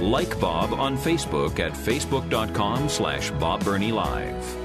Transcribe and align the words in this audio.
Like 0.00 0.38
Bob 0.40 0.72
on 0.72 0.96
Facebook 0.96 1.58
at 1.58 1.72
facebook.com 1.72 2.88
slash 2.88 3.30
Bob 3.32 3.64
Burney 3.64 3.92
Live. 3.92 4.56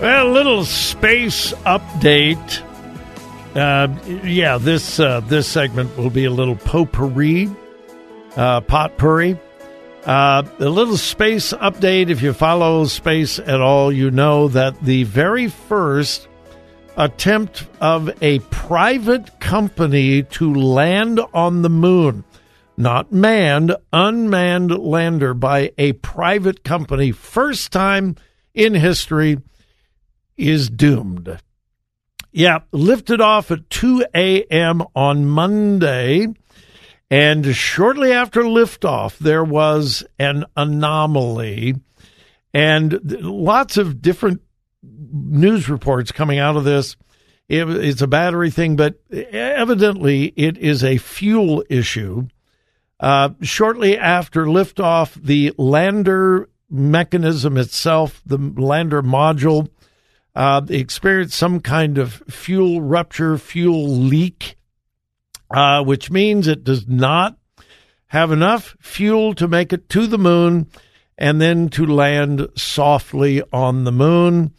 Well, 0.00 0.26
a 0.26 0.32
little 0.32 0.64
space 0.64 1.52
update. 1.64 2.60
Uh, 3.54 3.86
yeah, 4.24 4.58
this 4.58 4.98
uh, 4.98 5.20
this 5.20 5.46
segment 5.46 5.96
will 5.96 6.10
be 6.10 6.24
a 6.24 6.30
little 6.30 6.56
potpourri, 6.56 7.48
uh, 8.34 8.62
potpourri. 8.62 9.38
Uh, 10.04 10.42
a 10.58 10.68
little 10.68 10.96
space 10.96 11.52
update. 11.52 12.10
If 12.10 12.22
you 12.22 12.32
follow 12.32 12.84
space 12.86 13.38
at 13.38 13.60
all, 13.60 13.92
you 13.92 14.10
know 14.10 14.48
that 14.48 14.80
the 14.82 15.04
very 15.04 15.46
first 15.46 16.26
attempt 16.96 17.66
of 17.80 18.10
a 18.20 18.40
private 18.50 19.38
company 19.38 20.24
to 20.24 20.52
land 20.52 21.20
on 21.32 21.62
the 21.62 21.70
moon, 21.70 22.24
not 22.76 23.12
manned, 23.12 23.76
unmanned 23.92 24.76
lander 24.76 25.34
by 25.34 25.72
a 25.78 25.92
private 25.92 26.64
company, 26.64 27.12
first 27.12 27.70
time 27.70 28.16
in 28.54 28.74
history, 28.74 29.38
is 30.36 30.68
doomed. 30.68 31.38
Yeah, 32.32 32.60
lifted 32.72 33.20
off 33.20 33.52
at 33.52 33.70
2 33.70 34.06
a.m. 34.14 34.82
on 34.96 35.26
Monday 35.26 36.26
and 37.12 37.54
shortly 37.54 38.10
after 38.10 38.40
liftoff, 38.40 39.18
there 39.18 39.44
was 39.44 40.02
an 40.18 40.46
anomaly, 40.56 41.74
and 42.54 42.98
lots 43.20 43.76
of 43.76 44.00
different 44.00 44.40
news 44.82 45.68
reports 45.68 46.10
coming 46.10 46.38
out 46.38 46.56
of 46.56 46.64
this. 46.64 46.96
It, 47.50 47.68
it's 47.68 48.00
a 48.00 48.06
battery 48.06 48.50
thing, 48.50 48.76
but 48.76 48.98
evidently 49.10 50.32
it 50.36 50.56
is 50.56 50.82
a 50.82 50.96
fuel 50.96 51.62
issue. 51.68 52.28
Uh, 52.98 53.28
shortly 53.42 53.98
after 53.98 54.46
liftoff, 54.46 55.12
the 55.22 55.52
lander 55.58 56.48
mechanism 56.70 57.58
itself, 57.58 58.22
the 58.24 58.38
lander 58.38 59.02
module, 59.02 59.68
uh, 60.34 60.62
experienced 60.70 61.36
some 61.36 61.60
kind 61.60 61.98
of 61.98 62.22
fuel 62.30 62.80
rupture, 62.80 63.36
fuel 63.36 63.86
leak 63.86 64.56
uh, 65.52 65.82
which 65.82 66.10
means 66.10 66.46
it 66.46 66.64
does 66.64 66.86
not 66.86 67.36
have 68.06 68.30
enough 68.30 68.76
fuel 68.80 69.34
to 69.34 69.48
make 69.48 69.72
it 69.72 69.88
to 69.88 70.06
the 70.06 70.18
moon 70.18 70.68
and 71.16 71.40
then 71.40 71.68
to 71.70 71.86
land 71.86 72.48
softly 72.56 73.42
on 73.52 73.84
the 73.84 73.92
moon. 73.92 74.52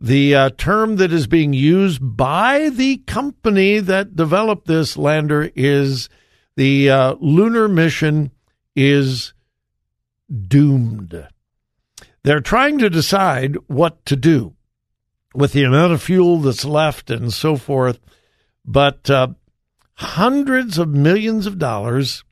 The 0.00 0.34
uh, 0.34 0.50
term 0.56 0.96
that 0.96 1.12
is 1.12 1.26
being 1.26 1.52
used 1.52 2.00
by 2.02 2.68
the 2.68 2.98
company 2.98 3.80
that 3.80 4.16
developed 4.16 4.66
this 4.66 4.96
lander 4.96 5.50
is 5.54 6.08
the 6.56 6.90
uh, 6.90 7.14
lunar 7.20 7.68
mission 7.68 8.30
is 8.74 9.32
doomed. 10.48 11.26
They're 12.22 12.40
trying 12.40 12.78
to 12.78 12.90
decide 12.90 13.56
what 13.66 14.04
to 14.06 14.16
do 14.16 14.54
with 15.34 15.52
the 15.52 15.64
amount 15.64 15.92
of 15.92 16.02
fuel 16.02 16.38
that's 16.38 16.64
left 16.64 17.10
and 17.10 17.32
so 17.32 17.56
forth. 17.56 18.00
But 18.64 19.08
uh, 19.08 19.28
hundreds 19.98 20.78
of 20.78 20.88
millions 20.88 21.44
of 21.46 21.58
dollars, 21.58 22.22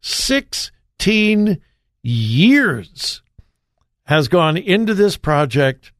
16 0.00 1.60
years 2.02 3.22
has 4.06 4.28
gone 4.28 4.56
into 4.56 4.94
this 4.94 5.16
project 5.16 5.92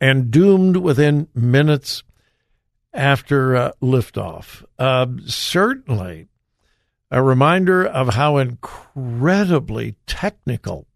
and 0.00 0.30
doomed 0.30 0.78
within 0.78 1.28
minutes 1.34 2.02
after 2.94 3.54
uh, 3.54 3.72
liftoff. 3.82 4.64
Uh, 4.78 5.06
certainly 5.26 6.28
a 7.10 7.22
reminder 7.22 7.86
of 7.86 8.14
how 8.14 8.38
incredibly 8.38 9.96
technical 10.06 10.86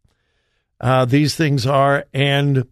uh, 0.80 1.04
these 1.04 1.36
things 1.36 1.66
are 1.66 2.06
and 2.14 2.66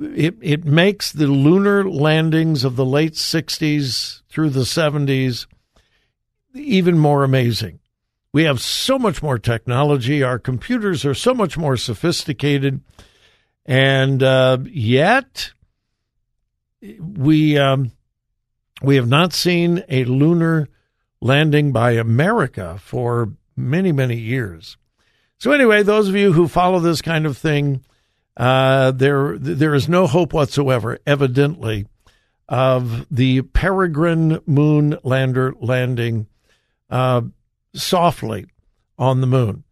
it, 0.00 0.36
it 0.40 0.64
makes 0.64 1.12
the 1.12 1.26
lunar 1.26 1.88
landings 1.88 2.64
of 2.64 2.76
the 2.76 2.84
late 2.84 3.14
60s 3.14 4.22
through 4.28 4.50
the 4.50 4.60
70s 4.60 5.46
even 6.54 6.98
more 6.98 7.24
amazing. 7.24 7.80
We 8.32 8.44
have 8.44 8.60
so 8.60 8.98
much 8.98 9.22
more 9.22 9.38
technology. 9.38 10.22
Our 10.22 10.38
computers 10.38 11.04
are 11.04 11.14
so 11.14 11.34
much 11.34 11.56
more 11.56 11.76
sophisticated. 11.76 12.82
And 13.64 14.22
uh, 14.22 14.58
yet, 14.64 15.52
we, 17.00 17.58
um, 17.58 17.92
we 18.82 18.96
have 18.96 19.08
not 19.08 19.32
seen 19.32 19.84
a 19.88 20.04
lunar 20.04 20.68
landing 21.20 21.72
by 21.72 21.92
America 21.92 22.78
for 22.80 23.32
many, 23.56 23.92
many 23.92 24.16
years. 24.16 24.76
So, 25.38 25.52
anyway, 25.52 25.82
those 25.82 26.08
of 26.08 26.16
you 26.16 26.32
who 26.32 26.48
follow 26.48 26.80
this 26.80 27.02
kind 27.02 27.26
of 27.26 27.36
thing, 27.36 27.84
uh, 28.38 28.92
there, 28.92 29.36
there 29.36 29.74
is 29.74 29.88
no 29.88 30.06
hope 30.06 30.32
whatsoever, 30.32 30.98
evidently, 31.06 31.86
of 32.48 33.06
the 33.10 33.42
Peregrine 33.42 34.40
moon 34.46 34.96
lander 35.02 35.52
landing 35.60 36.28
uh, 36.88 37.22
softly 37.74 38.46
on 38.96 39.20
the 39.20 39.26
moon. 39.26 39.64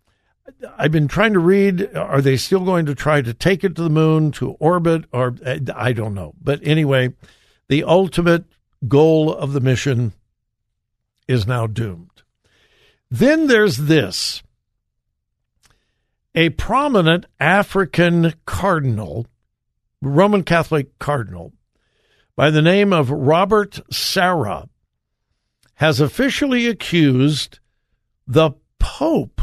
I've 0.77 0.93
been 0.93 1.09
trying 1.09 1.32
to 1.32 1.38
read. 1.38 1.94
Are 1.94 2.21
they 2.21 2.37
still 2.37 2.65
going 2.65 2.87
to 2.87 2.94
try 2.94 3.22
to 3.22 3.32
take 3.32 3.65
it 3.65 3.77
to 3.77 3.82
the 3.82 3.91
moon 3.91 4.32
to 4.32 4.53
orbit, 4.53 5.04
or 5.12 5.34
I 5.75 5.93
don't 5.93 6.15
know. 6.15 6.34
But 6.41 6.60
anyway, 6.62 7.15
the 7.69 7.84
ultimate 7.84 8.44
goal 8.87 9.33
of 9.33 9.53
the 9.53 9.60
mission 9.60 10.12
is 11.27 11.47
now 11.47 11.66
doomed. 11.66 12.22
Then 13.10 13.47
there's 13.47 13.77
this 13.77 14.43
a 16.36 16.50
prominent 16.50 17.24
African 17.41 18.34
cardinal, 18.44 19.26
Roman 20.02 20.44
Catholic 20.44 20.98
cardinal, 20.98 21.54
by 22.36 22.50
the 22.50 22.60
name 22.60 22.92
of 22.92 23.10
Robert 23.10 23.80
Sarah, 23.91 24.69
has 25.76 25.98
officially 25.98 26.66
accused 26.66 27.58
the 28.26 28.52
Pope 28.78 29.41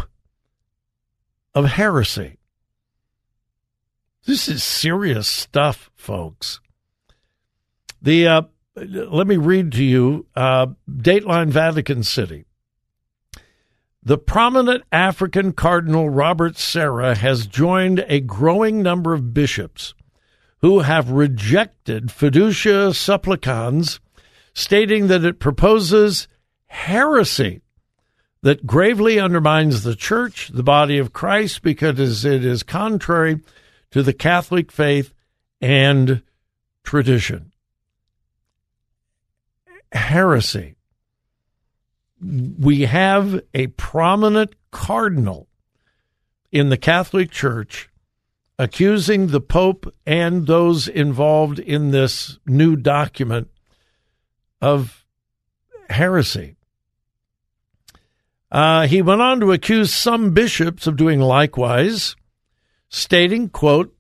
of 1.56 1.66
heresy. 1.66 2.38
This 4.26 4.48
is 4.48 4.64
serious 4.64 5.28
stuff, 5.28 5.92
folks. 5.96 6.62
The 8.02 8.28
uh, 8.28 8.42
let 8.76 9.28
me 9.28 9.38
read 9.38 9.72
to 9.74 9.84
you 9.84 10.28
uh, 10.36 10.68
Dateline 10.90 11.50
Vatican 11.50 12.04
City. 12.04 12.46
The 14.06 14.18
prominent 14.18 14.84
African 14.92 15.54
Cardinal 15.54 16.10
Robert 16.10 16.58
Sarah 16.58 17.16
has 17.16 17.48
joined 17.48 18.04
a 18.10 18.20
growing 18.20 18.84
number 18.84 19.14
of 19.14 19.34
bishops 19.34 19.94
who 20.60 20.80
have 20.80 21.10
rejected 21.10 22.08
Fiducia 22.08 22.94
Supplicans, 22.94 24.02
stating 24.54 25.08
that 25.08 25.24
it 25.24 25.40
proposes 25.40 26.28
heresy 26.66 27.62
that 28.42 28.68
gravely 28.68 29.22
undermines 29.22 29.84
the 29.84 29.96
church, 29.96 30.50
the 30.54 30.64
body 30.64 30.98
of 30.98 31.14
Christ, 31.14 31.62
because 31.62 32.26
it 32.26 32.44
is 32.44 32.62
contrary 32.62 33.40
to 33.92 34.04
the 34.04 34.12
Catholic 34.12 34.70
faith 34.70 35.14
and 35.62 36.22
tradition. 36.84 37.54
Heresy 39.94 40.76
we 42.24 42.82
have 42.82 43.42
a 43.54 43.68
prominent 43.68 44.54
cardinal 44.72 45.48
in 46.52 46.70
the 46.70 46.78
Catholic 46.78 47.32
Church 47.32 47.90
accusing 48.58 49.28
the 49.28 49.42
Pope 49.42 49.94
and 50.06 50.48
those 50.48 50.88
involved 50.88 51.60
in 51.60 51.92
this 51.92 52.38
new 52.46 52.76
document 52.76 53.50
of 54.62 55.06
heresy. 55.90 56.56
Uh, 58.52 58.86
he 58.86 59.02
went 59.02 59.22
on 59.22 59.40
to 59.40 59.52
accuse 59.52 59.92
some 59.92 60.32
bishops 60.32 60.86
of 60.86 60.96
doing 60.96 61.20
likewise, 61.20 62.16
stating, 62.88 63.50
quote, 63.50 63.96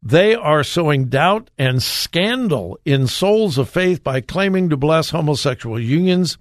they 0.00 0.34
are 0.34 0.62
sowing 0.62 1.06
doubt 1.06 1.50
and 1.58 1.82
scandal 1.82 2.78
in 2.84 3.06
souls 3.06 3.58
of 3.58 3.68
faith 3.68 4.04
by 4.04 4.20
claiming 4.20 4.68
to 4.68 4.76
bless 4.76 5.10
homosexual 5.10 5.80
unions 5.80 6.38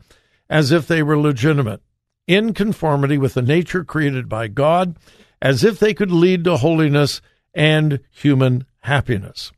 as 0.49 0.71
if 0.71 0.87
they 0.87 1.01
were 1.03 1.17
legitimate, 1.17 1.81
in 2.27 2.53
conformity 2.53 3.17
with 3.17 3.33
the 3.33 3.41
nature 3.41 3.83
created 3.83 4.29
by 4.29 4.47
God, 4.47 4.97
as 5.41 5.63
if 5.63 5.79
they 5.79 5.93
could 5.93 6.11
lead 6.11 6.43
to 6.43 6.57
holiness 6.57 7.21
and 7.53 7.99
human 8.11 8.65
happiness. 8.79 9.51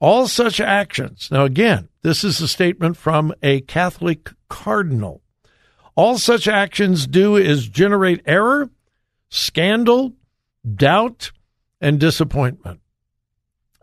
All 0.00 0.26
such 0.28 0.60
actions, 0.60 1.28
now 1.30 1.44
again, 1.44 1.88
this 2.02 2.24
is 2.24 2.40
a 2.40 2.48
statement 2.48 2.96
from 2.96 3.34
a 3.42 3.60
Catholic 3.62 4.30
cardinal. 4.48 5.20
All 5.94 6.16
such 6.18 6.48
actions 6.48 7.06
do 7.06 7.36
is 7.36 7.68
generate 7.68 8.22
error, 8.24 8.70
scandal, 9.28 10.14
doubt, 10.74 11.32
and 11.80 12.00
disappointment. 12.00 12.80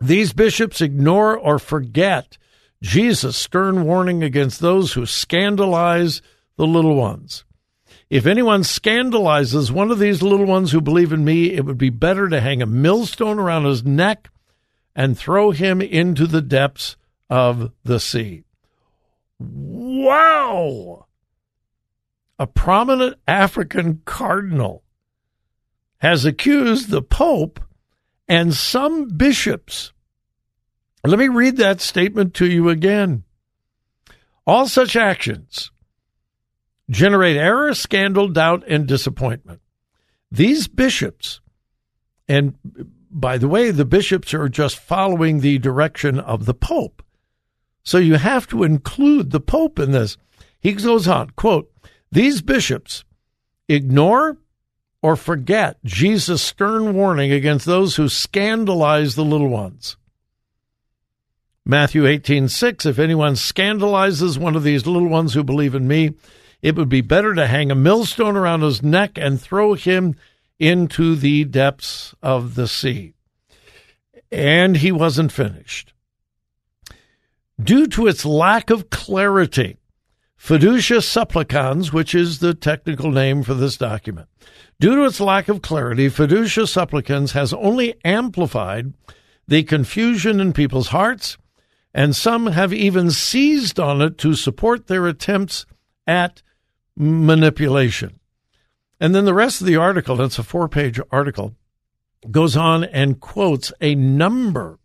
These 0.00 0.32
bishops 0.32 0.80
ignore 0.80 1.36
or 1.36 1.58
forget 1.58 2.38
Jesus' 2.82 3.36
stern 3.36 3.84
warning 3.84 4.22
against 4.22 4.60
those 4.60 4.92
who 4.92 5.06
scandalize 5.06 6.22
the 6.58 6.66
little 6.66 6.96
ones. 6.96 7.44
If 8.10 8.26
anyone 8.26 8.64
scandalizes 8.64 9.72
one 9.72 9.90
of 9.90 9.98
these 9.98 10.22
little 10.22 10.44
ones 10.44 10.72
who 10.72 10.80
believe 10.80 11.12
in 11.12 11.24
me, 11.24 11.52
it 11.52 11.64
would 11.64 11.78
be 11.78 11.88
better 11.88 12.28
to 12.28 12.40
hang 12.40 12.60
a 12.60 12.66
millstone 12.66 13.38
around 13.38 13.64
his 13.64 13.84
neck 13.84 14.28
and 14.94 15.16
throw 15.16 15.52
him 15.52 15.80
into 15.80 16.26
the 16.26 16.42
depths 16.42 16.96
of 17.30 17.72
the 17.84 18.00
sea. 18.00 18.44
Wow! 19.38 21.06
A 22.38 22.46
prominent 22.46 23.16
African 23.26 24.02
cardinal 24.04 24.82
has 25.98 26.24
accused 26.24 26.90
the 26.90 27.02
Pope 27.02 27.60
and 28.26 28.52
some 28.52 29.08
bishops. 29.10 29.92
Let 31.04 31.18
me 31.18 31.28
read 31.28 31.56
that 31.58 31.80
statement 31.80 32.34
to 32.34 32.46
you 32.46 32.68
again. 32.68 33.22
All 34.46 34.66
such 34.66 34.96
actions 34.96 35.70
generate 36.90 37.36
error, 37.36 37.74
scandal, 37.74 38.28
doubt, 38.28 38.64
and 38.66 38.86
disappointment. 38.86 39.60
These 40.30 40.68
bishops, 40.68 41.40
and 42.28 42.54
by 43.10 43.38
the 43.38 43.48
way, 43.48 43.70
the 43.70 43.84
bishops 43.84 44.34
are 44.34 44.48
just 44.48 44.78
following 44.78 45.40
the 45.40 45.58
direction 45.58 46.18
of 46.18 46.44
the 46.44 46.54
Pope. 46.54 47.02
So 47.82 47.98
you 47.98 48.16
have 48.16 48.46
to 48.48 48.64
include 48.64 49.30
the 49.30 49.40
Pope 49.40 49.78
in 49.78 49.92
this. 49.92 50.18
He 50.60 50.72
goes 50.72 51.08
on, 51.08 51.30
quote, 51.30 51.72
these 52.10 52.42
bishops 52.42 53.04
ignore 53.68 54.38
or 55.02 55.16
forget 55.16 55.82
Jesus' 55.84 56.42
stern 56.42 56.94
warning 56.94 57.32
against 57.32 57.66
those 57.66 57.96
who 57.96 58.08
scandalize 58.08 59.14
the 59.14 59.24
little 59.24 59.48
ones. 59.48 59.96
Matthew 61.64 62.06
18:6 62.06 62.86
If 62.86 62.98
anyone 62.98 63.36
scandalizes 63.36 64.38
one 64.38 64.56
of 64.56 64.64
these 64.64 64.86
little 64.86 65.08
ones 65.08 65.34
who 65.34 65.44
believe 65.44 65.74
in 65.74 65.86
me, 65.86 66.14
it 66.62 66.76
would 66.76 66.88
be 66.88 67.00
better 67.00 67.34
to 67.34 67.46
hang 67.46 67.70
a 67.70 67.76
millstone 67.76 68.36
around 68.36 68.62
his 68.62 68.82
neck 68.82 69.12
and 69.16 69.40
throw 69.40 69.74
him 69.74 70.14
into 70.58 71.14
the 71.14 71.44
depths 71.44 72.14
of 72.22 72.54
the 72.54 72.66
sea. 72.66 73.14
And 74.30 74.76
he 74.76 74.92
wasn't 74.92 75.32
finished. 75.32 75.92
Due 77.62 77.86
to 77.88 78.06
its 78.06 78.24
lack 78.24 78.70
of 78.70 78.90
clarity, 78.90 79.76
Fiducia 80.38 81.02
Supplicans, 81.02 81.92
which 81.92 82.14
is 82.14 82.38
the 82.38 82.54
technical 82.54 83.10
name 83.10 83.42
for 83.42 83.54
this 83.54 83.76
document, 83.76 84.28
due 84.78 84.96
to 84.96 85.04
its 85.04 85.20
lack 85.20 85.48
of 85.48 85.62
clarity, 85.62 86.08
Fiducia 86.08 86.68
Supplicans 86.68 87.32
has 87.32 87.52
only 87.52 87.94
amplified 88.04 88.94
the 89.48 89.62
confusion 89.64 90.40
in 90.40 90.52
people's 90.52 90.88
hearts, 90.88 91.36
and 91.92 92.14
some 92.14 92.48
have 92.48 92.72
even 92.72 93.10
seized 93.10 93.80
on 93.80 94.00
it 94.00 94.18
to 94.18 94.34
support 94.34 94.86
their 94.86 95.06
attempts 95.06 95.66
at 96.06 96.42
manipulation. 96.98 98.18
And 99.00 99.14
then 99.14 99.24
the 99.24 99.34
rest 99.34 99.60
of 99.60 99.66
the 99.66 99.76
article, 99.76 100.20
it's 100.20 100.38
a 100.38 100.42
four 100.42 100.68
page 100.68 101.00
article, 101.10 101.54
goes 102.30 102.56
on 102.56 102.84
and 102.84 103.20
quotes 103.20 103.72
a 103.80 103.94
number 103.94 104.78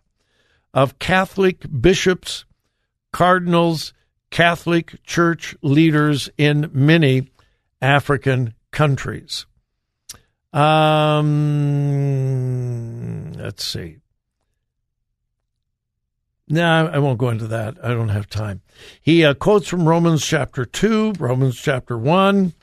of 0.74 1.00
Catholic 1.00 1.66
bishops, 1.82 2.46
cardinals, 3.12 3.94
Catholic 4.30 5.04
church 5.04 5.56
leaders 5.62 6.30
in 6.38 6.70
many 6.74 7.30
African 7.82 8.54
countries. 8.72 9.46
Um, 10.52 11.24
let's 13.34 13.66
see. 13.66 14.03
No, 16.48 16.88
I 16.88 17.00
won't 17.00 17.20
go 17.20 17.30
into 17.30 17.48
that. 17.48 17.78
I 17.84 17.90
don't 17.90 18.10
have 18.10 18.30
time. 18.30 18.62
He 19.02 19.24
uh, 19.24 19.34
quotes 19.34 19.68
from 19.68 19.88
Romans 19.88 20.26
chapter 20.26 20.66
2, 20.66 21.14
Romans 21.18 21.60
chapter 21.60 21.98
1, 21.98 22.54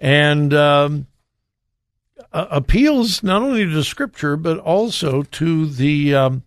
and 0.00 0.52
um, 0.52 1.06
uh, 2.32 2.46
appeals 2.50 3.22
not 3.22 3.42
only 3.42 3.64
to 3.64 3.84
Scripture, 3.84 4.36
but 4.36 4.58
also 4.58 5.22
to 5.22 5.66
the 5.66 6.14
um, 6.14 6.42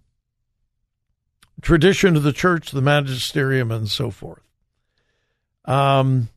tradition 1.61 2.17
of 2.17 2.23
the 2.23 2.33
church, 2.33 2.71
the 2.71 2.81
magisterium, 2.81 3.71
and 3.71 3.89
so 3.89 4.11
forth. 4.11 4.43
Um, 5.63 6.29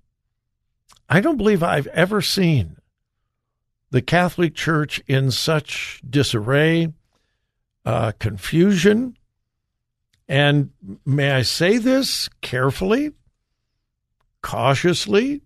I 1.08 1.20
don't 1.20 1.36
believe 1.36 1.62
I've 1.62 1.88
ever 1.88 2.22
seen 2.22 2.76
the 3.90 4.02
Catholic 4.02 4.54
Church 4.54 5.02
in 5.06 5.30
such 5.30 6.00
disarray, 6.08 6.92
uh, 7.84 8.12
confusion, 8.18 9.17
and 10.28 10.70
may 11.06 11.30
I 11.32 11.42
say 11.42 11.78
this 11.78 12.28
carefully, 12.42 13.12
cautiously, 14.42 15.42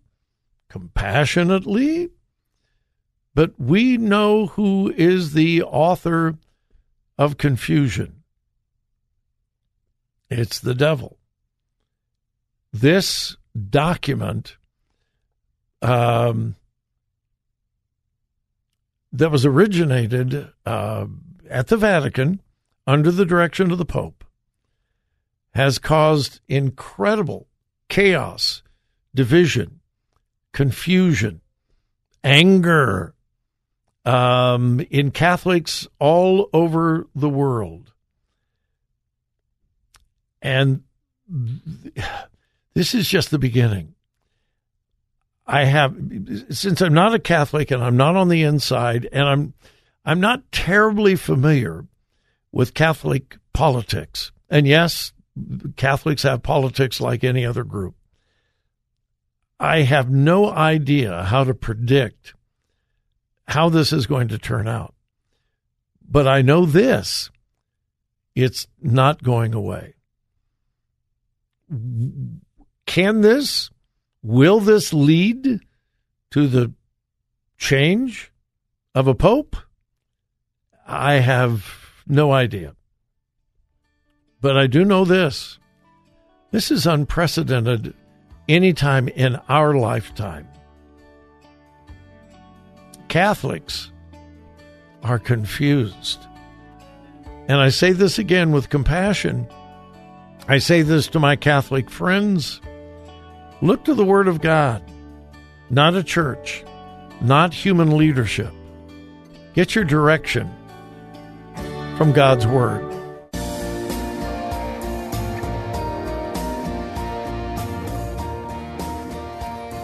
compassionately, 0.69 2.11
but 3.35 3.53
we 3.59 3.97
know 3.97 4.47
who 4.49 4.93
is 4.97 5.35
the 5.35 5.63
author 5.63 6.35
of 7.17 7.39
confusion. 7.39 8.23
It's 10.29 10.59
the 10.59 10.75
devil. 10.75 11.19
This 12.73 13.37
document 13.71 14.57
um, 15.81 16.57
that 19.13 19.31
was 19.31 19.47
originated 19.47 20.49
uh, 20.65 21.07
at 21.49 21.69
the 21.69 21.77
Vatican 21.77 22.41
under 22.87 23.11
the 23.11 23.27
direction 23.27 23.71
of 23.71 23.79
the 23.79 23.85
Pope 23.85 24.22
has 25.53 25.79
caused 25.79 26.41
incredible 26.49 27.47
chaos, 27.89 28.63
division, 29.15 29.81
confusion, 30.53 31.41
anger 32.25 33.15
um, 34.05 34.81
in 34.91 35.11
Catholics 35.11 35.87
all 35.99 36.49
over 36.53 37.07
the 37.15 37.29
world. 37.29 37.93
And 40.41 40.83
this 42.75 42.95
is 42.95 43.09
just 43.09 43.31
the 43.31 43.39
beginning. 43.39 43.95
I 45.47 45.65
have 45.65 45.97
since 46.51 46.81
I'm 46.81 46.95
not 46.95 47.15
a 47.15 47.19
Catholic 47.19 47.71
and 47.71 47.83
I'm 47.83 47.97
not 47.97 48.17
on 48.17 48.29
the 48.29 48.43
inside 48.43 49.09
and 49.13 49.25
I'm 49.25 49.55
I'm 50.05 50.21
not 50.21 50.51
terribly 50.51 51.17
familiar 51.17 51.87
with 52.51 52.75
Catholic 52.75 53.39
politics. 53.53 54.33
And 54.49 54.67
yes, 54.67 55.13
Catholics 55.77 56.23
have 56.23 56.43
politics 56.43 57.01
like 57.01 57.25
any 57.25 57.45
other 57.47 57.65
group. 57.65 57.95
I 59.59 59.83
have 59.83 60.11
no 60.11 60.51
idea 60.51 61.23
how 61.23 61.45
to 61.45 61.55
predict 61.55 62.35
how 63.49 63.69
this 63.69 63.93
is 63.93 64.07
going 64.07 64.29
to 64.29 64.39
turn 64.39 64.67
out. 64.67 64.95
But 66.09 66.27
I 66.27 66.43
know 66.43 66.67
this 66.67 67.31
it's 68.35 68.67
not 68.81 69.23
going 69.23 69.55
away. 69.55 69.95
Can 72.87 73.21
this 73.21 73.71
Will 74.23 74.61
this 74.61 74.93
lead 74.93 75.61
to 76.31 76.47
the 76.47 76.73
change 77.59 78.33
of 78.95 79.09
a 79.09 79.15
pope? 79.15 79.57
I 80.87 81.15
have 81.15 82.03
no 82.07 82.33
idea. 82.33 82.77
But 84.43 84.59
I 84.59 84.67
do 84.67 84.85
know 84.85 85.07
this 85.07 85.59
this 86.51 86.71
is 86.71 86.87
unprecedented 86.87 87.95
anytime 88.49 89.09
in 89.09 89.37
our 89.49 89.73
lifetime. 89.75 90.47
Catholics 93.09 93.91
are 95.03 95.19
confused. 95.19 96.27
And 97.49 97.61
I 97.61 97.71
say 97.71 97.93
this 97.93 98.19
again 98.19 98.53
with 98.53 98.69
compassion. 98.69 99.47
I 100.49 100.59
say 100.59 100.83
this 100.83 101.07
to 101.09 101.21
my 101.21 101.37
Catholic 101.37 101.89
friends 101.89 102.61
Look 103.63 103.85
to 103.85 103.95
the 103.95 104.05
Word 104.05 104.27
of 104.27 104.41
God, 104.41 104.83
not 105.71 105.95
a 105.95 106.03
church. 106.03 106.65
not 107.21 107.55
human 107.55 107.97
leadership. 107.97 108.53
Get 109.55 109.77
your 109.77 109.85
direction 109.85 110.51
from 111.97 112.13
God's 112.13 112.49
Word. 112.49 112.92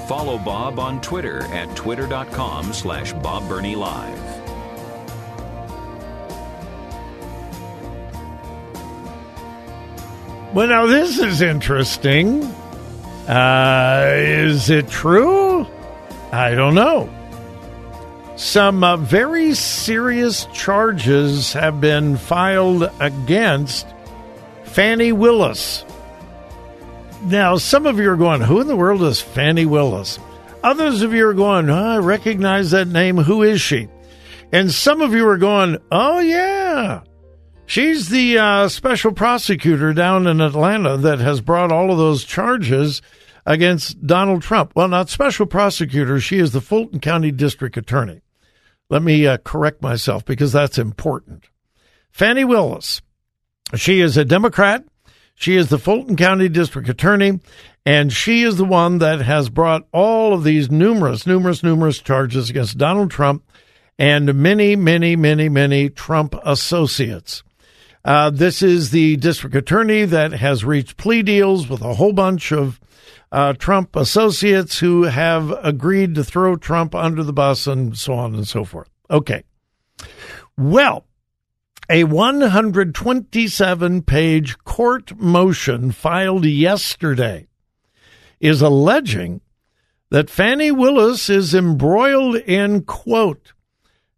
Follow 0.09 0.39
Bob 0.39 0.79
on 0.79 1.03
Twitter 1.03 1.43
at 1.53 1.77
twitter.com 1.77 2.73
slash 2.73 3.13
Bob 3.13 3.51
Live. 3.51 4.19
Well, 10.55 10.67
now 10.67 10.87
this 10.87 11.19
is 11.19 11.43
interesting. 11.43 12.43
Uh, 13.29 14.13
is 14.15 14.71
it 14.71 14.89
true? 14.89 15.67
I 16.33 16.55
don't 16.55 16.75
know. 16.75 17.11
Some 18.37 18.83
uh, 18.83 18.97
very 18.97 19.53
serious 19.53 20.47
charges 20.55 21.53
have 21.53 21.83
been 21.83 22.17
filed 22.17 22.91
against 22.99 23.87
Fani 24.65 25.13
Willis. 25.13 25.85
Now, 27.23 27.57
some 27.57 27.87
of 27.87 27.99
you 27.99 28.11
are 28.11 28.17
going, 28.17 28.41
Who 28.41 28.61
in 28.61 28.67
the 28.67 28.77
world 28.77 29.03
is 29.03 29.21
Fani 29.21 29.67
Willis? 29.67 30.19
Others 30.63 31.03
of 31.03 31.13
you 31.13 31.27
are 31.29 31.35
going, 31.35 31.71
oh, 31.71 31.75
I 31.75 31.99
recognize 31.99 32.71
that 32.71 32.89
name. 32.89 33.17
Who 33.17 33.43
is 33.43 33.61
she? 33.61 33.89
And 34.53 34.73
some 34.73 35.01
of 35.01 35.13
you 35.13 35.27
are 35.29 35.39
going, 35.39 35.79
Oh, 35.91 36.19
yeah. 36.19 37.03
She's 37.67 38.09
the 38.09 38.39
uh, 38.39 38.69
special 38.69 39.13
prosecutor 39.13 39.93
down 39.93 40.27
in 40.27 40.41
Atlanta 40.41 40.97
that 40.97 41.19
has 41.19 41.43
brought 41.43 41.71
all 41.71 41.91
of 41.91 41.99
those 41.99 42.25
charges 42.25 43.03
against 43.45 44.07
Donald 44.07 44.43
Trump. 44.43 44.73
Well, 44.75 44.89
not 44.89 45.11
special 45.11 45.45
prosecutor. 45.45 46.19
She 46.19 46.39
is 46.39 46.53
the 46.53 46.63
Fulton 46.63 46.99
County 46.99 47.31
District 47.31 47.77
Attorney. 47.77 48.23
Let 48.89 49.03
me 49.03 49.27
uh, 49.27 49.37
correct 49.39 49.83
myself 49.83 50.25
because 50.25 50.53
that's 50.53 50.79
important. 50.79 51.49
Fani 52.11 52.45
Willis. 52.45 53.03
She 53.75 54.01
is 54.01 54.17
a 54.17 54.25
Democrat. 54.25 54.85
She 55.41 55.55
is 55.55 55.69
the 55.69 55.79
Fulton 55.79 56.17
County 56.17 56.49
District 56.49 56.89
Attorney, 56.89 57.39
and 57.87 58.13
she 58.13 58.43
is 58.43 58.57
the 58.57 58.65
one 58.65 58.99
that 58.99 59.21
has 59.21 59.49
brought 59.49 59.87
all 59.93 60.35
of 60.35 60.43
these 60.43 60.69
numerous, 60.69 61.29
numerous, 61.29 61.63
numerous 61.63 62.01
charges 62.01 62.51
against 62.51 62.77
Donald 62.77 63.13
Trump 63.13 63.45
and 64.01 64.35
many, 64.35 64.75
many, 64.75 65.15
many, 65.15 65.49
many 65.49 65.91
Trump 65.91 66.35
associates. 66.45 67.45
Uh, 68.05 68.31
this 68.31 68.63
is 68.63 68.91
the 68.91 69.17
district 69.17 69.55
attorney 69.55 70.05
that 70.05 70.33
has 70.33 70.65
reached 70.65 70.97
plea 70.97 71.23
deals 71.23 71.69
with 71.69 71.83
a 71.83 71.95
whole 71.95 72.13
bunch 72.13 72.51
of 72.51 72.81
uh, 73.31 73.53
Trump 73.53 73.95
associates 73.95 74.81
who 74.81 75.05
have 75.05 75.53
agreed 75.63 76.17
to 76.17 76.25
throw 76.25 76.57
Trump 76.57 76.97
under 76.97 77.23
the 77.23 77.33
bus 77.33 77.69
and 77.69 77.97
so 77.97 78.15
on 78.15 78.35
and 78.35 78.49
so 78.49 78.65
forth. 78.65 78.91
Okay. 79.09 79.45
Well, 80.57 81.07
a 81.89 82.05
127 82.05 84.03
page 84.03 84.59
court 84.59 85.19
motion 85.19 85.91
filed 85.93 86.45
yesterday 86.45 87.47
is 88.41 88.63
alleging 88.63 89.41
that 90.11 90.31
Fani 90.31 90.71
Willis 90.71 91.29
is 91.29 91.55
embroiled 91.55 92.37
in, 92.37 92.83
quote, 92.83 93.53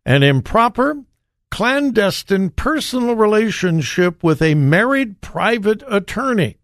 an 0.04 0.22
improper, 0.22 1.02
clandestine 1.50 2.50
personal 2.50 3.16
relationship 3.16 4.22
with 4.22 4.40
a 4.40 4.54
married 4.54 5.20
private 5.20 5.82
attorney. 5.88 6.58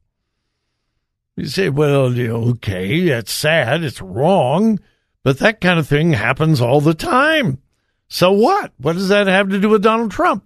You 1.36 1.46
say, 1.46 1.68
well, 1.68 2.18
okay, 2.18 3.08
that's 3.08 3.32
sad, 3.32 3.82
it's 3.84 4.00
wrong, 4.00 4.78
but 5.22 5.38
that 5.40 5.60
kind 5.60 5.78
of 5.78 5.86
thing 5.86 6.12
happens 6.12 6.60
all 6.60 6.80
the 6.80 6.94
time. 6.94 7.60
So 8.08 8.32
what? 8.32 8.72
What 8.78 8.94
does 8.94 9.08
that 9.08 9.26
have 9.26 9.50
to 9.50 9.60
do 9.60 9.68
with 9.68 9.82
Donald 9.82 10.12
Trump? 10.12 10.45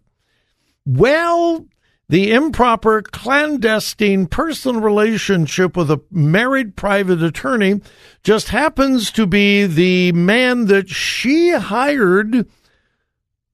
Well, 0.87 1.66
the 2.08 2.32
improper, 2.32 3.02
clandestine 3.02 4.26
personal 4.26 4.80
relationship 4.80 5.76
with 5.76 5.90
a 5.90 6.00
married 6.10 6.75
private 6.75 7.22
attorney 7.22 7.80
just 8.25 8.49
happens 8.49 9.12
to 9.12 9.26
be 9.26 9.66
the 9.66 10.10
man 10.12 10.66
that 10.66 10.88
she 10.88 11.50
hired 11.50 12.49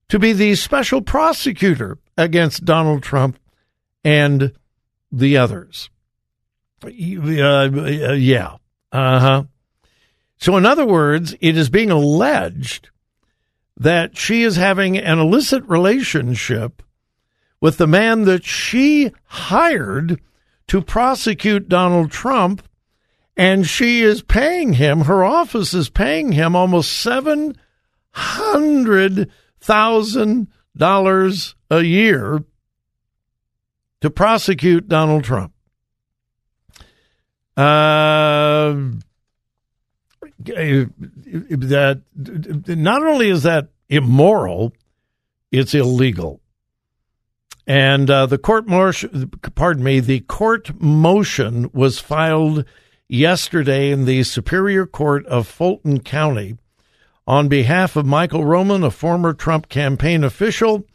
to 0.08 0.18
be 0.18 0.32
the 0.32 0.54
special 0.54 1.02
prosecutor 1.02 1.98
against 2.16 2.64
Donald 2.64 3.02
Trump 3.02 3.38
and 4.02 4.52
the 5.12 5.36
others. 5.36 5.90
Uh, 6.82 6.88
yeah. 6.88 8.56
Uh 8.92 9.20
huh. 9.20 9.42
So, 10.38 10.56
in 10.56 10.64
other 10.64 10.86
words, 10.86 11.34
it 11.40 11.56
is 11.58 11.68
being 11.68 11.90
alleged 11.90 12.90
that 13.76 14.16
she 14.16 14.42
is 14.42 14.56
having 14.56 14.96
an 14.96 15.18
illicit 15.18 15.64
relationship 15.66 16.82
with 17.66 17.78
the 17.78 17.86
man 17.88 18.22
that 18.26 18.44
she 18.44 19.10
hired 19.24 20.20
to 20.68 20.80
prosecute 20.80 21.68
Donald 21.68 22.12
Trump, 22.12 22.62
and 23.36 23.66
she 23.66 24.02
is 24.02 24.22
paying 24.22 24.74
him, 24.74 25.00
her 25.00 25.24
office 25.24 25.74
is 25.74 25.90
paying 25.90 26.30
him 26.30 26.54
almost 26.54 26.92
seven 26.92 27.56
hundred 28.12 29.32
thousand 29.58 30.46
dollars 30.76 31.56
a 31.68 31.82
year 31.82 32.44
to 34.00 34.10
prosecute 34.10 34.86
Donald 34.86 35.24
Trump. 35.24 35.52
Uh, 37.56 38.76
that 40.38 42.00
not 42.14 43.02
only 43.04 43.28
is 43.28 43.42
that 43.42 43.70
immoral, 43.88 44.72
it's 45.50 45.74
illegal. 45.74 46.40
And 47.66 48.08
uh, 48.08 48.26
the 48.26 48.38
court 48.38 48.68
motion, 48.68 49.30
pardon 49.54 49.82
me, 49.82 50.00
the 50.00 50.20
court 50.20 50.80
motion 50.80 51.70
was 51.72 51.98
filed 51.98 52.64
yesterday 53.08 53.90
in 53.90 54.04
the 54.04 54.22
Superior 54.22 54.86
Court 54.86 55.26
of 55.26 55.48
Fulton 55.48 56.00
County 56.00 56.58
on 57.26 57.48
behalf 57.48 57.96
of 57.96 58.06
Michael 58.06 58.44
Roman, 58.44 58.84
a 58.84 58.90
former 58.90 59.34
Trump 59.34 59.68
campaign 59.68 60.22
official 60.22 60.86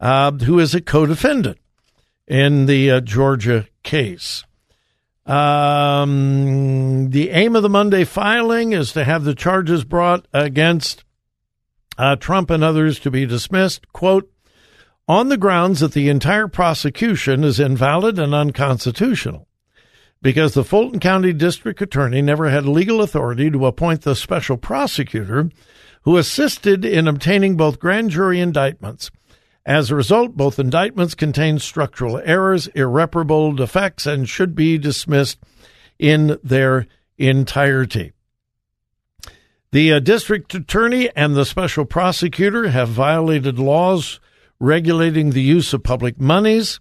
uh, 0.00 0.32
who 0.32 0.58
is 0.58 0.74
a 0.74 0.80
co-defendant 0.80 1.58
in 2.26 2.66
the 2.66 2.90
uh, 2.90 3.00
Georgia 3.00 3.68
case. 3.82 4.44
Um, 5.24 7.10
the 7.10 7.30
aim 7.30 7.54
of 7.54 7.62
the 7.62 7.68
Monday 7.68 8.04
filing 8.04 8.72
is 8.72 8.92
to 8.92 9.04
have 9.04 9.24
the 9.24 9.34
charges 9.34 9.84
brought 9.84 10.26
against 10.32 11.04
uh, 11.96 12.16
Trump 12.16 12.50
and 12.50 12.64
others 12.64 12.98
to 13.00 13.10
be 13.10 13.26
dismissed. 13.26 13.92
Quote, 13.92 14.30
on 15.08 15.30
the 15.30 15.38
grounds 15.38 15.80
that 15.80 15.92
the 15.92 16.08
entire 16.08 16.46
prosecution 16.46 17.42
is 17.42 17.58
invalid 17.58 18.18
and 18.18 18.34
unconstitutional 18.34 19.48
because 20.20 20.54
the 20.54 20.64
Fulton 20.64 21.00
County 21.00 21.32
District 21.32 21.80
Attorney 21.80 22.20
never 22.20 22.50
had 22.50 22.66
legal 22.66 23.00
authority 23.00 23.50
to 23.50 23.66
appoint 23.66 24.02
the 24.02 24.14
special 24.14 24.56
prosecutor 24.56 25.50
who 26.02 26.16
assisted 26.16 26.84
in 26.84 27.08
obtaining 27.08 27.56
both 27.56 27.78
grand 27.78 28.10
jury 28.10 28.40
indictments. 28.40 29.10
As 29.64 29.90
a 29.90 29.96
result, 29.96 30.36
both 30.36 30.58
indictments 30.58 31.14
contain 31.14 31.58
structural 31.58 32.18
errors, 32.24 32.68
irreparable 32.68 33.52
defects, 33.52 34.06
and 34.06 34.28
should 34.28 34.54
be 34.54 34.78
dismissed 34.78 35.38
in 35.98 36.38
their 36.42 36.86
entirety. 37.18 38.12
The 39.70 39.92
uh, 39.92 40.00
district 40.00 40.54
attorney 40.54 41.10
and 41.14 41.36
the 41.36 41.44
special 41.44 41.84
prosecutor 41.84 42.70
have 42.70 42.88
violated 42.88 43.58
laws 43.58 44.20
regulating 44.60 45.30
the 45.30 45.42
use 45.42 45.72
of 45.72 45.82
public 45.82 46.20
monies, 46.20 46.80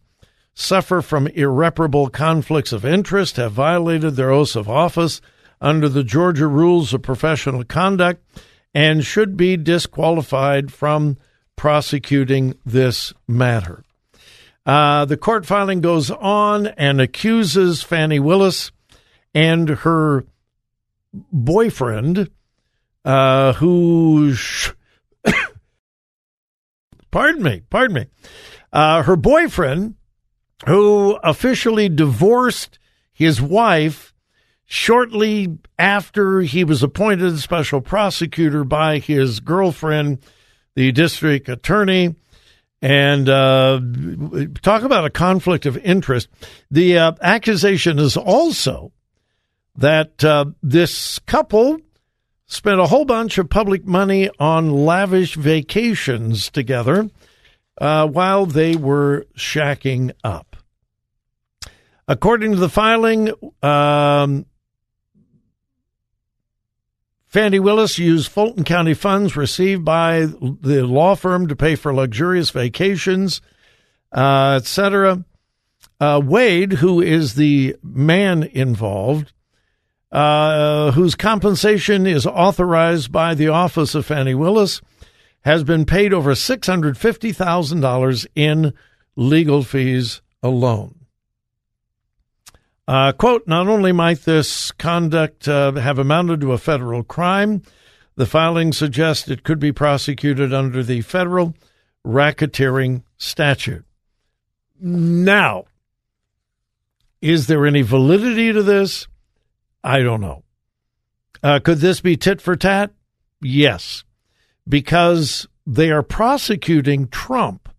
suffer 0.54 1.02
from 1.02 1.28
irreparable 1.28 2.10
conflicts 2.10 2.72
of 2.72 2.86
interest, 2.86 3.38
have 3.38 3.52
violated 3.52 4.16
their 4.16 4.32
oaths 4.32 4.56
of 4.56 4.68
office 4.70 5.22
under 5.62 5.88
the 5.88 6.04
Georgia 6.04 6.48
rules 6.48 6.94
of 6.94 7.02
professional 7.02 7.64
conduct, 7.64 8.24
and 8.74 9.06
should 9.06 9.38
be 9.38 9.58
disqualified 9.58 10.72
from 10.72 11.18
prosecuting 11.56 12.56
this 12.66 13.14
matter. 13.28 13.84
Uh, 14.66 15.06
the 15.06 15.18
court 15.18 15.46
filing 15.46 15.82
goes 15.82 16.12
on 16.12 16.68
and 16.68 17.00
accuses 17.00 17.82
Fani 17.82 18.20
Willis 18.20 18.72
and 19.34 19.70
her 19.70 20.26
boyfriend, 21.32 22.30
uh, 23.06 23.54
who 23.54 24.34
pardon 27.12 27.44
me, 27.44 27.62
pardon 27.70 27.96
me. 27.96 28.06
Uh, 28.72 29.04
her 29.04 29.16
boyfriend, 29.16 29.96
who 30.66 31.18
officially 31.24 31.90
divorced 31.90 32.80
his 33.14 33.42
wife 33.42 34.14
shortly 34.66 35.58
after 35.80 36.42
he 36.42 36.64
was 36.64 36.84
appointed 36.84 37.40
special 37.40 37.82
prosecutor 37.82 38.64
by 38.64 39.00
his 39.00 39.40
girlfriend, 39.40 40.20
the 40.76 40.92
district 40.92 41.50
attorney. 41.50 42.16
And 42.82 43.28
uh, 43.28 43.80
talk 44.62 44.84
about 44.84 45.06
a 45.06 45.10
conflict 45.10 45.66
of 45.66 45.78
interest. 45.78 46.30
The 46.70 47.00
uh, 47.00 47.12
accusation 47.22 47.98
is 47.98 48.16
also 48.16 48.92
that 49.78 50.24
uh, 50.24 50.46
this 50.62 51.18
couple 51.20 51.80
spent 52.48 52.80
a 52.80 52.88
whole 52.88 53.06
bunch 53.06 53.38
of 53.38 53.50
public 53.50 53.86
money 53.86 54.30
on 54.40 54.72
lavish 54.72 55.36
vacations 55.36 56.50
together 56.50 57.10
uh, 57.80 58.08
while 58.08 58.46
they 58.46 58.76
were 58.76 59.26
shacking 59.38 60.12
up. 60.24 60.56
According 62.08 62.52
to 62.54 62.58
the 62.58 62.70
filing, 62.70 63.32
um, 63.62 64.46
Fani 67.28 67.60
Willis 67.60 68.00
used 68.00 68.32
Fulton 68.32 68.64
County 68.64 68.94
funds 68.94 69.36
received 69.36 69.84
by 69.84 70.22
the 70.22 70.88
law 70.88 71.16
firm 71.16 71.48
to 71.50 71.56
pay 71.56 71.76
for 71.76 71.94
luxurious 71.94 72.50
vacations, 72.50 73.42
uh, 74.14 74.60
etc. 74.62 75.26
Uh, 76.00 76.22
Wade, 76.24 76.74
who 76.74 77.02
is 77.02 77.36
the 77.36 77.76
man 77.84 78.44
involved, 78.44 79.34
uh, 80.12 80.92
whose 80.92 81.16
compensation 81.16 82.08
is 82.08 82.26
authorized 82.26 83.12
by 83.12 83.34
the 83.34 83.50
office 83.50 83.96
of 83.96 84.06
Fani 84.06 84.34
Willis, 84.34 84.82
has 85.42 85.64
been 85.64 85.86
paid 85.86 86.14
over 86.14 86.34
$650,000 86.34 88.28
in 88.36 88.74
legal 89.16 89.64
fees 89.64 90.22
alone. 90.44 90.94
Uh, 92.88 93.12
quote, 93.12 93.46
not 93.48 93.68
only 93.68 93.92
might 93.92 94.22
this 94.22 94.72
conduct 94.72 95.48
uh, 95.48 95.74
have 95.74 96.00
amounted 96.00 96.40
to 96.40 96.54
a 96.54 96.58
federal 96.58 97.04
crime, 97.04 97.62
the 98.16 98.26
filing 98.26 98.72
suggests 98.72 99.28
it 99.28 99.44
could 99.44 99.60
be 99.60 99.72
prosecuted 99.72 100.54
under 100.54 100.82
the 100.82 101.02
federal 101.02 101.54
racketeering 102.06 103.04
statute. 103.18 103.84
Now, 104.80 105.66
is 107.22 107.48
there 107.48 107.66
any 107.66 107.82
validity 107.82 108.54
to 108.54 108.64
this? 108.64 109.08
I 109.88 110.02
don't 110.02 110.20
know. 110.20 110.44
Uh, 111.42 111.60
could 111.60 111.78
this 111.78 112.02
be 112.02 112.18
tit 112.18 112.42
for 112.42 112.58
tat? 112.58 112.92
Yes, 113.42 114.04
because 114.68 115.48
they 115.66 115.92
are 115.92 116.04
prosecuting 116.04 117.08
Trump 117.08 117.70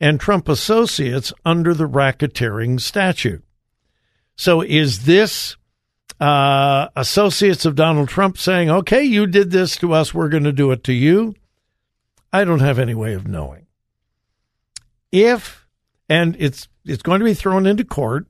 and 0.00 0.18
Trump 0.18 0.48
associates 0.48 1.30
under 1.44 1.74
the 1.74 1.86
racketeering 1.86 2.80
statute. 2.80 3.44
So 4.34 4.62
is 4.62 5.04
this 5.04 5.58
uh, 6.18 6.88
associates 6.96 7.66
of 7.66 7.74
Donald 7.74 8.08
Trump 8.08 8.38
saying, 8.38 8.70
okay, 8.70 9.02
you 9.02 9.26
did 9.26 9.50
this 9.50 9.76
to 9.76 9.92
us, 9.92 10.14
we're 10.14 10.30
going 10.30 10.44
to 10.44 10.52
do 10.52 10.72
it 10.72 10.82
to 10.84 10.94
you? 10.94 11.34
I 12.32 12.44
don't 12.44 12.60
have 12.60 12.78
any 12.78 12.94
way 12.94 13.12
of 13.12 13.28
knowing. 13.28 13.66
If, 15.10 15.66
and 16.08 16.34
it's, 16.38 16.66
it's 16.86 17.02
going 17.02 17.18
to 17.18 17.26
be 17.26 17.34
thrown 17.34 17.66
into 17.66 17.84
court, 17.84 18.26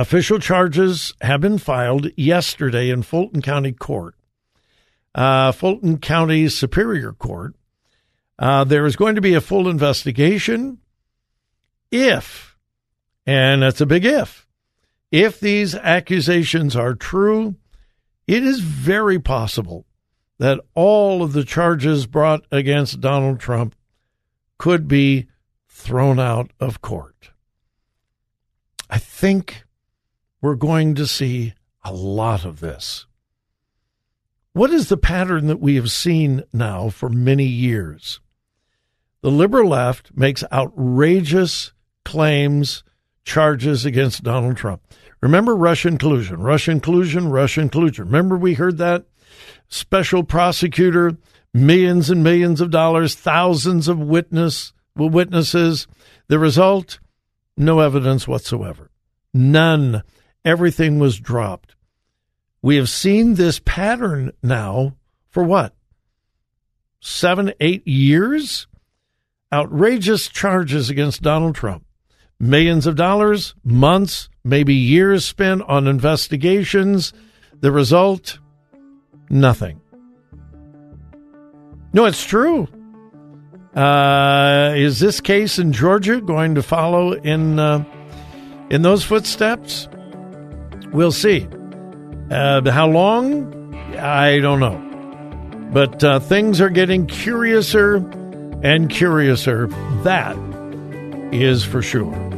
official 0.00 0.38
charges 0.38 1.12
have 1.20 1.40
been 1.40 1.58
filed 1.58 2.06
yesterday 2.16 2.88
in 2.88 3.02
Fulton 3.02 3.42
County 3.42 3.72
Court, 3.72 4.14
uh, 5.14 5.50
Fulton 5.50 5.98
County 5.98 6.48
Superior 6.48 7.12
Court. 7.12 7.54
Uh, 8.38 8.62
there 8.62 8.86
is 8.86 8.94
going 8.94 9.16
to 9.16 9.20
be 9.20 9.34
a 9.34 9.40
full 9.40 9.68
investigation 9.68 10.78
if, 11.90 12.56
and 13.26 13.62
that's 13.62 13.80
a 13.80 13.86
big 13.86 14.04
if, 14.04 14.46
if 15.10 15.40
these 15.40 15.74
accusations 15.74 16.76
are 16.76 16.94
true, 16.94 17.56
it 18.28 18.44
is 18.44 18.60
very 18.60 19.18
possible 19.18 19.84
that 20.38 20.60
all 20.74 21.24
of 21.24 21.32
the 21.32 21.44
charges 21.44 22.06
brought 22.06 22.44
against 22.52 23.00
Donald 23.00 23.40
Trump 23.40 23.74
could 24.58 24.86
be 24.86 25.26
thrown 25.66 26.20
out 26.20 26.52
of 26.60 26.80
court. 26.80 27.30
I 28.88 28.98
think 28.98 29.64
we're 30.40 30.54
going 30.54 30.94
to 30.96 31.06
see 31.06 31.54
a 31.84 31.92
lot 31.92 32.44
of 32.44 32.60
this. 32.60 33.06
What 34.52 34.70
is 34.70 34.88
the 34.88 34.96
pattern 34.96 35.46
that 35.46 35.60
we 35.60 35.76
have 35.76 35.90
seen 35.90 36.42
now 36.52 36.88
for 36.88 37.08
many 37.08 37.44
years? 37.44 38.20
The 39.20 39.30
liberal 39.30 39.70
left 39.70 40.16
makes 40.16 40.44
outrageous 40.52 41.72
claims 42.04 42.82
charges 43.24 43.84
against 43.84 44.22
Donald 44.22 44.56
Trump. 44.56 44.82
Remember 45.20 45.54
Russian 45.54 45.98
collusion, 45.98 46.40
Russian 46.40 46.80
collusion, 46.80 47.30
Russian 47.30 47.68
collusion. 47.68 48.06
Remember 48.06 48.36
we 48.36 48.54
heard 48.54 48.78
that? 48.78 49.04
Special 49.68 50.22
prosecutor, 50.22 51.16
millions 51.52 52.10
and 52.10 52.22
millions 52.22 52.60
of 52.60 52.70
dollars, 52.70 53.14
thousands 53.14 53.88
of 53.88 53.98
witness 53.98 54.72
witnesses. 54.94 55.86
The 56.28 56.38
result, 56.38 56.98
no 57.56 57.80
evidence 57.80 58.26
whatsoever. 58.26 58.90
None. 59.32 60.02
Everything 60.44 60.98
was 60.98 61.18
dropped. 61.18 61.74
We 62.62 62.76
have 62.76 62.88
seen 62.88 63.34
this 63.34 63.60
pattern 63.64 64.32
now 64.42 64.96
for 65.28 65.42
what? 65.42 65.74
Seven, 67.00 67.52
eight 67.60 67.86
years? 67.86 68.66
Outrageous 69.52 70.28
charges 70.28 70.90
against 70.90 71.22
Donald 71.22 71.54
Trump 71.54 71.84
millions 72.40 72.86
of 72.86 72.96
dollars, 72.96 73.54
months, 73.64 74.28
maybe 74.44 74.74
years 74.74 75.24
spent 75.24 75.62
on 75.62 75.86
investigations. 75.86 77.12
The 77.60 77.72
result 77.72 78.38
nothing. 79.28 79.80
No, 81.92 82.04
it's 82.04 82.24
true. 82.24 82.68
Uh, 83.74 84.74
is 84.76 85.00
this 85.00 85.20
case 85.20 85.58
in 85.58 85.72
Georgia 85.72 86.20
going 86.20 86.54
to 86.54 86.62
follow 86.62 87.12
in 87.12 87.58
uh, 87.58 87.84
in 88.70 88.82
those 88.82 89.04
footsteps? 89.04 89.88
We'll 90.92 91.12
see. 91.12 91.46
Uh, 92.30 92.70
how 92.70 92.88
long? 92.88 93.74
I 93.96 94.38
don't 94.38 94.60
know. 94.60 94.84
But 95.72 96.02
uh, 96.02 96.20
things 96.20 96.60
are 96.60 96.70
getting 96.70 97.06
curiouser 97.06 97.96
and 98.62 98.88
curiouser. 98.88 99.66
That 100.02 100.36
is 101.32 101.64
for 101.64 101.82
sure. 101.82 102.37